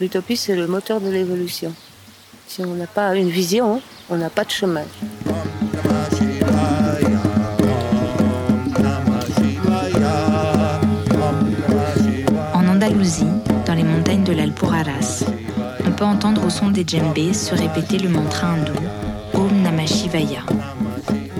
[0.00, 1.74] L'utopie, c'est le moteur de l'évolution.
[2.46, 4.84] Si on n'a pas une vision, on n'a pas de chemin.
[12.54, 13.26] En Andalousie,
[13.66, 15.24] dans les montagnes de l'Alpuraras,
[15.84, 18.78] on peut entendre au son des djembés se répéter le mantra hindou
[19.34, 20.42] Om Namah Shivaya.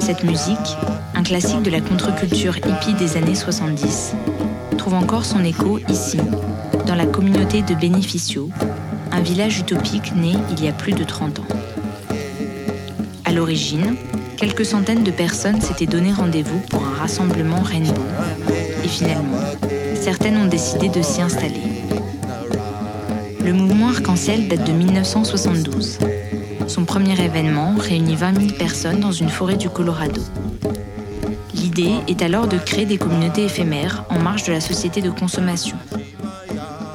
[0.00, 0.76] Cette musique,
[1.28, 4.14] classique de la contre-culture hippie des années 70,
[4.78, 6.16] trouve encore son écho ici,
[6.86, 8.48] dans la communauté de Beneficio,
[9.12, 11.46] un village utopique né il y a plus de 30 ans.
[13.26, 13.96] À l'origine,
[14.38, 17.92] quelques centaines de personnes s'étaient donné rendez-vous pour un rassemblement rainbow.
[18.82, 19.42] Et finalement,
[20.00, 21.60] certaines ont décidé de s'y installer.
[23.44, 25.98] Le mouvement arc-en-ciel date de 1972.
[26.68, 30.22] Son premier événement réunit 20 000 personnes dans une forêt du Colorado.
[31.58, 35.76] L'idée est alors de créer des communautés éphémères en marge de la société de consommation.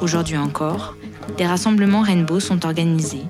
[0.02, 0.96] Aujourd'hui encore,
[1.38, 3.26] des rassemblements rainbow sont organisés,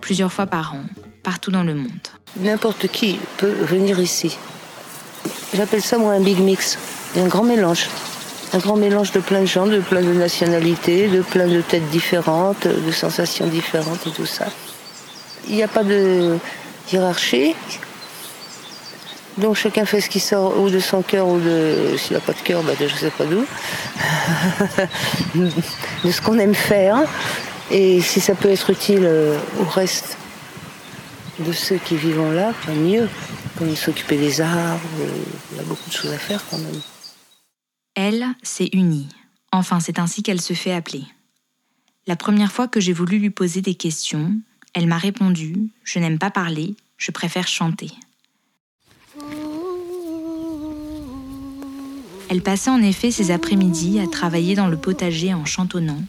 [0.00, 0.82] plusieurs fois par an,
[1.22, 2.08] partout dans le monde.
[2.40, 4.36] N'importe qui peut venir ici.
[5.54, 6.78] J'appelle ça moi un big mix,
[7.16, 7.88] un grand mélange.
[8.52, 11.88] Un grand mélange de plein de gens, de plein de nationalités, de plein de têtes
[11.90, 14.46] différentes, de sensations différentes et tout ça.
[15.48, 16.36] Il n'y a pas de
[16.92, 17.54] hiérarchie.
[19.38, 22.32] Donc chacun fait ce qui sort ou de son cœur ou de s'il n'a pas
[22.32, 23.44] de cœur, bah de je sais pas d'où.
[26.04, 26.98] de ce qu'on aime faire.
[27.70, 30.18] Et si ça peut être utile euh, au reste
[31.38, 33.08] de ceux qui vivent là, pas mieux.
[33.58, 35.08] Comme s'occuper des arbres, euh,
[35.52, 36.80] il y a beaucoup de choses à faire quand même.
[37.94, 39.08] Elle s'est unie.
[39.52, 41.04] Enfin, c'est ainsi qu'elle se fait appeler.
[42.06, 44.34] La première fois que j'ai voulu lui poser des questions,
[44.74, 47.90] elle m'a répondu Je n'aime pas parler, je préfère chanter.
[52.32, 56.00] Elle passait en effet ses après-midi à travailler dans le potager en chantonnant,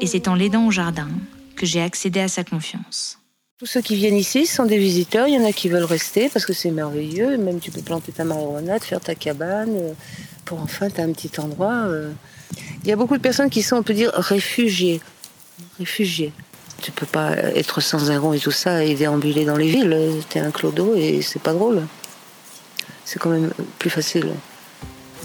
[0.00, 1.10] et c'est en l'aidant au jardin
[1.54, 3.18] que j'ai accédé à sa confiance.
[3.58, 6.30] Tous ceux qui viennent ici sont des visiteurs, il y en a qui veulent rester
[6.30, 9.92] parce que c'est merveilleux, même tu peux planter ta marijuana, faire ta cabane, euh,
[10.46, 11.88] pour enfin tu as un petit endroit.
[11.88, 12.10] euh.
[12.82, 15.02] Il y a beaucoup de personnes qui sont, on peut dire, réfugiées.
[15.78, 16.32] Réfugiées.
[16.80, 19.94] Tu peux pas être sans un rond et tout ça et déambuler dans les villes.
[20.30, 21.82] T'es un clodo et c'est pas drôle.
[23.04, 24.32] C'est quand même plus facile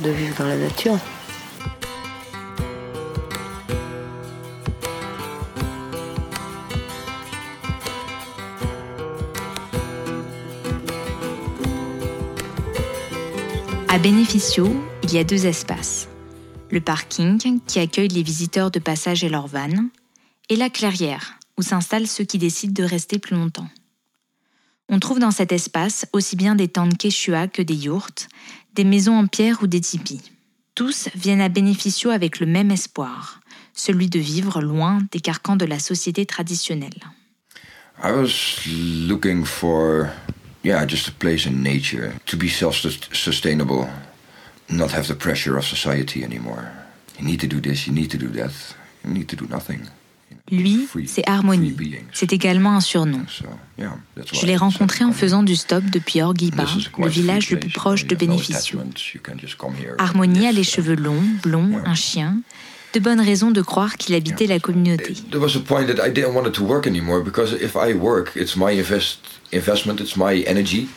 [0.02, 0.98] de vivre dans la nature.
[13.88, 14.68] À Beneficio,
[15.04, 16.08] il y a deux espaces.
[16.70, 19.90] Le parking, qui accueille les visiteurs de passage et leurs vannes,
[20.50, 23.68] et la clairière, où s'installent ceux qui décident de rester plus longtemps.
[24.92, 28.28] On trouve dans cet espace aussi bien des tentes quechua que des yurts,
[28.74, 30.32] des maisons en pierre ou des tipis.
[30.74, 33.40] Tous viennent à Beneficio avec le même espoir,
[33.74, 37.00] celui de vivre loin des carcans de la société traditionnelle.
[38.02, 40.10] I was looking for,
[40.64, 43.88] yeah, just a place in nature to be self-sustainable,
[44.70, 46.72] not have the pressure of society anymore.
[47.20, 48.54] You need to do this, you need to do that,
[49.04, 49.90] you need to do nothing.
[50.52, 51.76] Lui, c'est Harmonie.
[52.14, 53.26] C'est également un surnom.
[53.78, 56.66] Je l'ai rencontré en faisant du stop depuis Orgiba,
[56.98, 61.96] le village le plus proche de and Harmonie a les uh, cheveux longs, blonds, un
[61.96, 62.42] chien.
[62.94, 65.14] De bonnes raisons de croire qu'il habitait la communauté.
[65.30, 67.94] There was a point that I didn't want it to work anymore because if I
[67.94, 69.20] work, it's my invest
[69.52, 70.88] investment, it's my energy,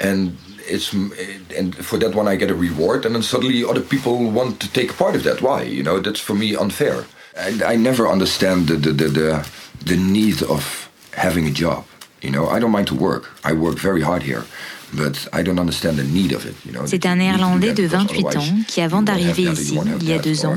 [0.00, 0.32] and
[0.68, 4.60] it's and for that one I get a reward, and then suddenly other people want
[4.60, 5.40] to take part of that.
[5.40, 5.62] Why?
[5.62, 7.06] You know, that's for me unfair.
[7.36, 9.44] I, I never understand the the, the the
[9.86, 11.84] the need of having a job.
[12.22, 13.30] You know, I don't mind to work.
[13.44, 14.44] I work very hard here.
[14.92, 17.92] But I don't understand the need of it, you know, C'est un Néerlandais de because
[17.92, 20.56] 28 otherwise ans qui, avant d'arriver ici, il y a deux ans,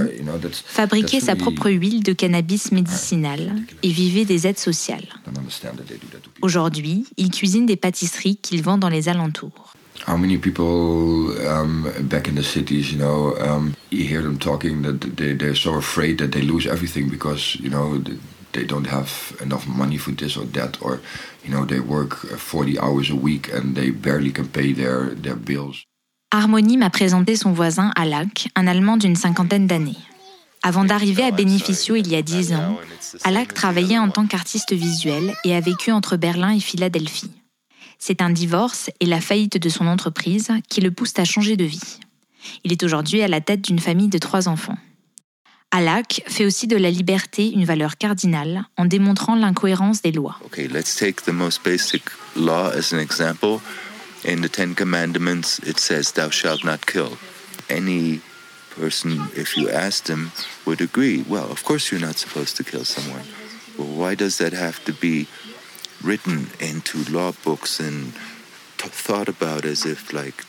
[0.66, 5.06] fabriquait sa propre huile de cannabis médicinal et vivait des aides sociales.
[6.42, 9.76] Aujourd'hui, il cuisine des pâtisseries qu'il vend dans les alentours.
[13.94, 17.70] You hear them talking that they, they're so afraid that they lose everything because, you
[17.70, 18.18] know, th-
[18.54, 21.00] they don't have enough money for this or that, or,
[21.46, 25.14] you know, they work uh, 40 hours a week and they barely can pay their,
[25.14, 25.86] their bills.
[26.32, 29.98] Harmonie m'a présenté son voisin Alak, un Allemand d'une cinquantaine d'années.
[30.64, 32.80] Avant d'arriver à Beneficio il y a dix ans,
[33.24, 37.30] Alak travaillait en tant qu'artiste visuel et a vécu entre Berlin et Philadelphie.
[38.00, 41.66] C'est un divorce et la faillite de son entreprise qui le poussent à changer de
[41.66, 42.00] vie.
[42.64, 44.78] Il est aujourd'hui à la tête d'une famille de trois enfants.
[45.72, 50.38] Alak fait aussi de la liberté une valeur cardinale en démontrant l'incohérence des lois.
[50.46, 52.04] Okay, let's take the most basic
[52.36, 53.60] law as an example.
[54.24, 57.18] In the Ten Commandments, it says, Thou shalt not kill.
[57.70, 58.22] Any
[58.76, 60.32] person, if you asked them,
[60.66, 63.24] would agree, well, of course you're not supposed to kill someone.
[63.78, 65.28] why does that have to be
[66.04, 68.14] written into law books and
[68.78, 70.44] thought about as if like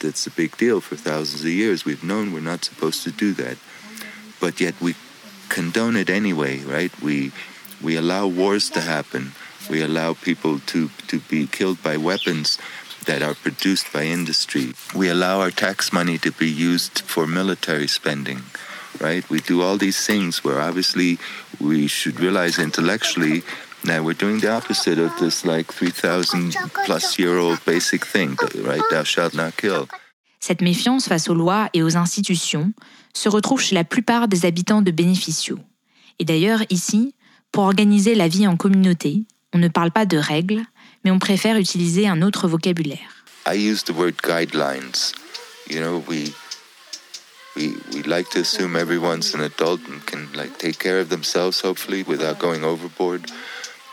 [0.00, 1.84] that's a big deal for thousands of years?
[1.84, 3.56] We've known we're not supposed to do that,
[4.40, 4.94] but yet we
[5.48, 6.92] condone it anyway, right?
[7.00, 7.32] We
[7.82, 9.32] we allow wars to happen.
[9.68, 12.58] We allow people to, to be killed by weapons
[13.06, 14.72] that are produced by industry.
[14.94, 18.42] We allow our tax money to be used for military spending,
[19.00, 19.28] right?
[19.28, 21.18] We do all these things where obviously
[21.60, 23.42] we should realize intellectually
[23.84, 28.82] that we're doing the opposite of this like 3000 plus year old basic thing, right?
[28.90, 29.86] Thou shalt not kill.
[30.40, 32.72] Cette méfiance face aux lois et aux institutions
[33.14, 35.58] se retrouve chez la plupart des habitants de Bénéficio.
[36.18, 37.14] Et d'ailleurs, ici,
[37.52, 40.62] pour organiser la vie en communauté, on ne parle pas de règles,
[41.04, 43.24] mais on préfère utiliser un autre vocabulaire.
[43.46, 45.12] I use the word guidelines.
[45.70, 46.32] You know, we
[47.56, 51.60] we we like to assume everyone's an adult and can like take care of themselves
[51.60, 53.30] hopefully without going overboard.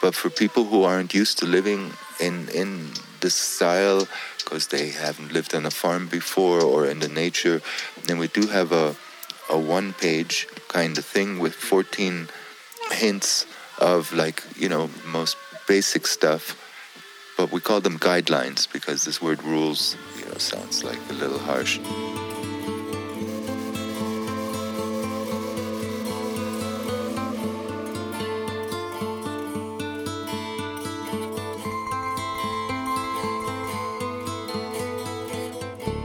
[0.04, 2.92] But for people who aren't used to living in in
[3.22, 4.06] this style
[4.40, 7.62] because they haven't lived on a farm before or in the nature,
[8.08, 8.96] then we do have a
[9.50, 12.28] a one page kind of thing with 14
[12.92, 13.46] hints
[13.80, 16.44] of like, you know, most basic stuff.
[17.38, 21.40] But we call them guidelines because this word rules, you know, sounds like a little
[21.40, 21.80] harsh.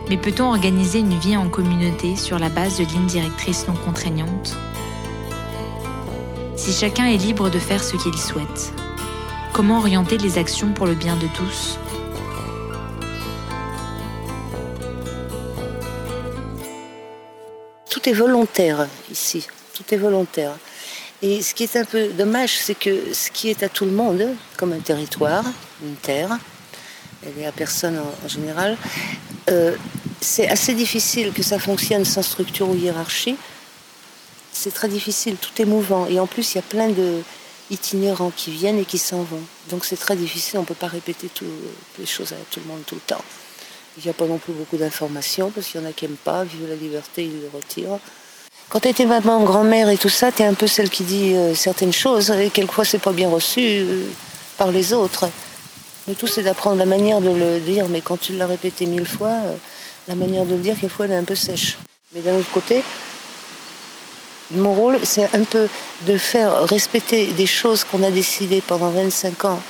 [0.09, 4.57] Mais peut-on organiser une vie en communauté sur la base de lignes directrices non contraignantes?
[6.57, 8.73] Si chacun est libre de faire ce qu'il souhaite,
[9.53, 11.79] comment orienter les actions pour le bien de tous?
[17.91, 20.53] Tout est volontaire ici, tout est volontaire.
[21.21, 23.91] Et ce qui est un peu dommage, c'est que ce qui est à tout le
[23.91, 24.25] monde,
[24.57, 25.45] comme un territoire,
[25.83, 26.39] une terre,
[27.27, 28.77] est à personne en, général,
[29.51, 29.75] euh,
[30.21, 33.37] c'est assez difficile que ça fonctionne sans structure ou hiérarchie.
[34.53, 36.07] C'est très difficile, tout est mouvant.
[36.07, 37.23] Et en plus, il y a plein de
[37.71, 39.43] itinérants qui viennent et qui s'en vont.
[39.71, 41.49] Donc c'est très difficile, on ne peut pas répéter toutes
[41.99, 43.25] les choses à tout le monde tout le temps.
[43.99, 46.17] Il n'y a pas non plus beaucoup d'informations, parce qu'il y en a qui n'aiment
[46.17, 47.99] pas, vivent la liberté, ils le retirent.
[48.69, 51.35] Quand tu étais maman, grand-mère et tout ça, tu es un peu celle qui dit
[51.35, 54.05] euh, certaines choses, et quelquefois c'est pas bien reçu euh,
[54.57, 55.29] par les autres.
[56.07, 59.07] Le tout c'est d'apprendre la manière de le dire, mais quand tu l'as répété mille
[59.07, 59.57] fois, euh,
[60.09, 61.77] la manière de le dire, quelquefois, elle est un peu sèche.
[62.15, 62.83] Mais d'un autre côté,
[64.53, 65.69] mon rôle, c'est un peu
[66.07, 69.61] de faire respecter des choses qu'on a décidées pendant 25 ans.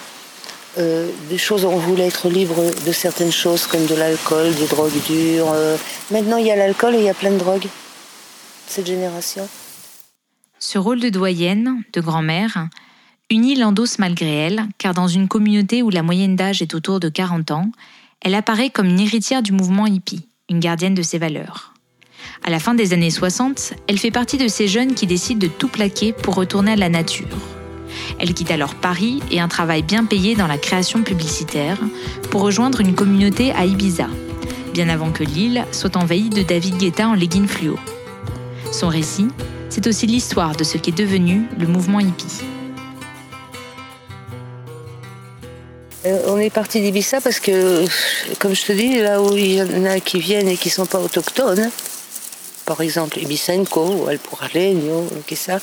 [0.77, 5.03] Euh, des choses on voulait être libre de certaines choses comme de l'alcool, des drogues
[5.09, 5.51] dures.
[5.53, 5.77] Euh.
[6.13, 7.67] Maintenant, il y a l'alcool et il y a plein de drogues.
[8.69, 9.49] Cette génération.
[10.61, 12.69] Ce rôle de doyenne, de grand-mère,
[13.31, 17.09] unit l'endosse malgré elle, car dans une communauté où la moyenne d'âge est autour de
[17.09, 17.73] 40 ans,
[18.21, 21.75] elle apparaît comme une héritière du mouvement hippie, une gardienne de ses valeurs.
[22.45, 25.53] À la fin des années 60, elle fait partie de ces jeunes qui décident de
[25.53, 27.27] tout plaquer pour retourner à la nature.
[28.19, 31.79] Elle quitte alors Paris et un travail bien payé dans la création publicitaire
[32.31, 34.09] pour rejoindre une communauté à Ibiza,
[34.73, 37.79] bien avant que l'île soit envahie de David Guetta en leggings fluo.
[38.73, 39.29] Son récit,
[39.69, 42.43] c'est aussi l'histoire de ce qui est devenu le mouvement hippie.
[46.05, 47.85] On est parti d'Ibissa parce que,
[48.39, 50.75] comme je te dis, là où il y en a qui viennent et qui ne
[50.75, 51.71] sont pas autochtones,
[52.65, 55.59] par exemple Ibisenko ou Alpuralenio, ça,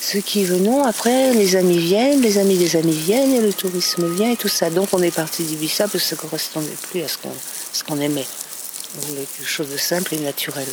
[0.00, 4.14] ceux qui venons, après, les amis viennent, les amis des amis viennent et le tourisme
[4.14, 4.70] vient et tout ça.
[4.70, 8.26] Donc on est parti d'Ibissa parce que ça ne correspondait plus à ce qu'on aimait.
[8.96, 10.68] On voulait quelque chose de simple et naturel.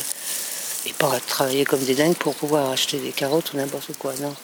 [0.84, 4.34] Et pas travailler comme des dingues pour pouvoir acheter des carottes ou n'importe quoi, non.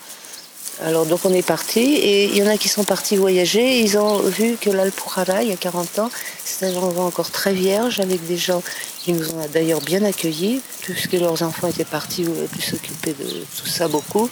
[0.84, 3.80] Alors donc on est parti et il y en a qui sont partis voyager.
[3.80, 6.10] Ils ont vu que l'Alpujarra, il y a 40 ans,
[6.44, 8.62] c'est un endroit encore très vierge avec des gens
[9.00, 13.66] qui nous ont d'ailleurs bien accueillis puisque leurs enfants étaient partis, plus s'occuper de tout
[13.66, 14.30] ça beaucoup.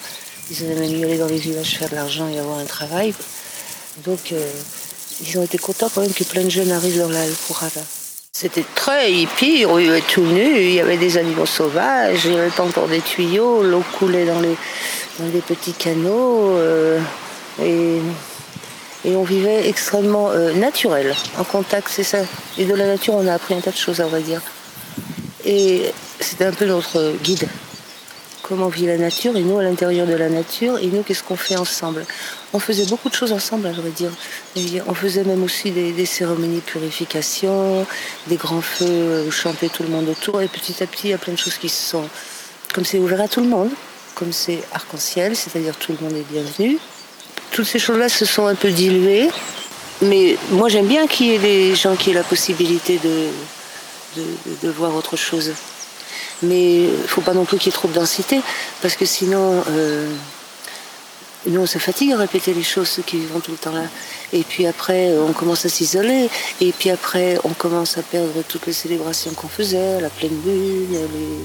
[0.51, 3.13] Ils allaient même y aller dans les villages faire de l'argent et avoir un travail.
[4.05, 4.51] Donc euh,
[5.27, 7.81] ils ont été contents quand même que plein de jeunes arrivent dans l'Alpujarra.
[8.33, 12.39] C'était très hippie, on vivait tout nu, il y avait des animaux sauvages, il n'y
[12.39, 14.55] avait pas encore des tuyaux, l'eau coulait dans les,
[15.19, 16.99] dans des petits canaux euh,
[17.63, 18.01] et,
[19.05, 22.19] on vivait extrêmement euh, naturel, en contact, c'est ça.
[22.59, 24.43] Et de la nature, on a appris un tas de choses, à vrai dire.
[25.45, 27.47] Et c'était un peu notre guide.
[28.43, 31.37] Comment vit la nature et nous à l'intérieur de la nature et nous qu'est-ce qu'on
[31.37, 32.05] fait ensemble?
[32.53, 34.11] On faisait beaucoup de choses ensemble, à vrai dire.
[34.89, 37.87] on faisait même aussi des, cérémonies de purification,
[38.27, 40.43] des grands feux où chantait tout le monde autour.
[40.43, 42.09] Et petit à petit, il y a plein de choses qui se sont.
[42.75, 43.71] Comme c'est ouvert à tout le monde,
[44.17, 46.79] comme c'est arc-en-ciel, c'est-à-dire tout le monde est bienvenu.
[47.53, 49.29] toutes ces choses-là se sont un peu diluées.
[50.03, 54.23] Mais moi, j'aime bien qu'il y ait des gens qui aient la possibilité de,
[54.63, 55.53] de, voir autre chose.
[56.43, 58.41] Mais il ne faut pas non plus qu'il y ait trop de densité,
[58.83, 60.11] parce que sinon, euh,
[61.47, 63.85] nous, on se fatigue à répéter les choses, ceux qui vont tout le temps là.
[64.33, 66.29] Et puis après, on commence à s'isoler.
[66.61, 70.93] Et puis après, on commence à perdre toutes les célébrations qu'on faisait, la pleine lune,
[70.93, 71.45] les...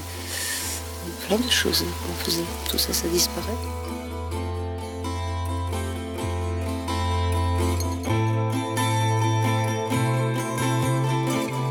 [1.38, 2.44] de choses qu'on faisait.
[2.70, 3.56] Tout ça, ça disparaît.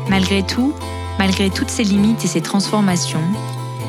[0.08, 0.74] Malgré tout,
[1.18, 3.22] malgré toutes ces limites et ces transformations,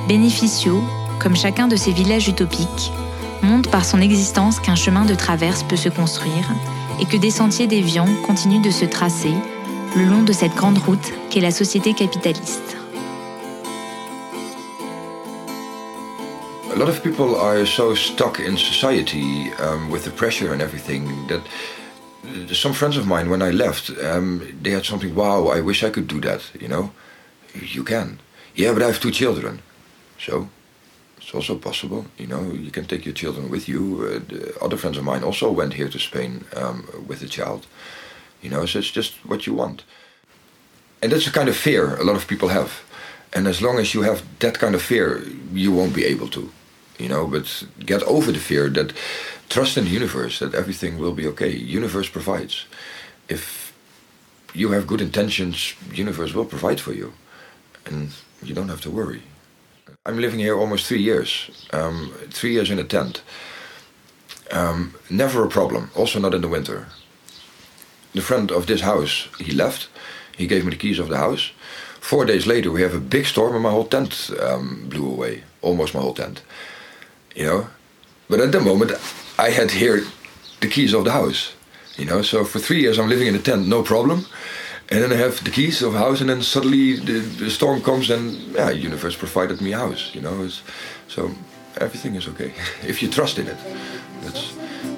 [0.07, 0.81] Bénéficio,
[1.19, 2.91] comme chacun de ces villages utopiques,
[3.41, 6.51] montre par son existence qu'un chemin de traverse peut se construire
[6.99, 9.33] et que des sentiers déviants continuent de se tracer
[9.95, 12.82] le long de cette grande route qu'est la société capitaliste.
[16.83, 21.41] Lot of people are so stuck in society um, with the pressure and everything that
[22.53, 25.15] some friends of mine, when I left, um, they had something.
[25.15, 26.41] Wow, I wish I could do that.
[26.59, 26.91] You know,
[27.53, 28.19] you can.
[28.53, 29.61] Yeah, but I have two children,
[30.19, 30.49] so
[31.17, 32.05] it's also possible.
[32.17, 33.81] You know, you can take your children with you.
[34.05, 37.65] Uh, other friends of mine also went here to Spain um, with a child.
[38.41, 39.85] You know, so it's just what you want,
[41.01, 42.71] and that's a kind of fear a lot of people have.
[43.31, 45.23] And as long as you have that kind of fear,
[45.53, 46.51] you won't be able to.
[46.99, 48.93] You know, but get over the fear that
[49.49, 51.49] trust in the universe that everything will be okay.
[51.49, 52.65] Universe provides.
[53.27, 53.73] If
[54.53, 57.13] you have good intentions, universe will provide for you,
[57.85, 58.11] and
[58.43, 59.23] you don't have to worry.
[60.05, 61.49] I'm living here almost three years.
[61.71, 63.23] Um, three years in a tent.
[64.51, 65.89] Um, never a problem.
[65.95, 66.87] Also not in the winter.
[68.13, 69.87] The friend of this house, he left.
[70.37, 71.51] He gave me the keys of the house.
[71.99, 75.43] Four days later, we have a big storm, and my whole tent um, blew away.
[75.61, 76.41] Almost my whole tent.
[77.35, 77.67] You know,
[78.29, 78.91] but at the moment,
[79.37, 80.03] I had here
[80.61, 81.53] the keys of the house.
[81.97, 84.25] You know, so for three years I'm living in a tent, no problem.
[84.89, 87.81] And then I have the keys of a house, and then suddenly the, the storm
[87.81, 90.11] comes, and yeah, universe provided me a house.
[90.13, 90.61] You know, it's,
[91.07, 91.31] so
[91.77, 92.53] everything is okay
[92.87, 93.57] if you trust in it.
[94.21, 94.53] That's,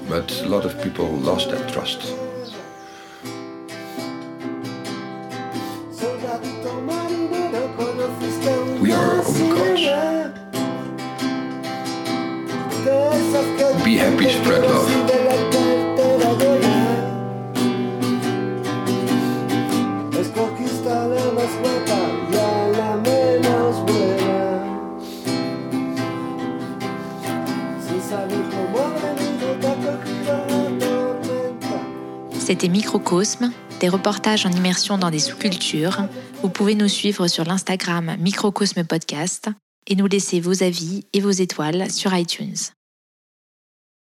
[0.09, 2.24] but a lot of people lost that trust.
[32.55, 36.07] C'était Microcosme, des reportages en immersion dans des sous-cultures.
[36.41, 39.49] Vous pouvez nous suivre sur l'Instagram Microcosme Podcast
[39.87, 42.55] et nous laisser vos avis et vos étoiles sur iTunes.